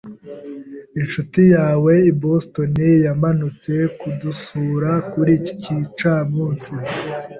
Inshuti 0.99 1.41
yawe 1.55 1.93
i 2.11 2.13
Boston 2.21 2.75
yamanutse 3.05 3.71
kudusura 3.99 4.91
kuri 5.11 5.31
iki 5.39 5.53
gicamunsi. 5.65 6.71